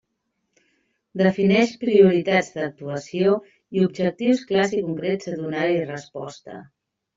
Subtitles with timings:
[1.21, 3.37] Defineix prioritats d'actuació
[3.81, 6.61] i objectius clars i concrets a donar-hi resposta.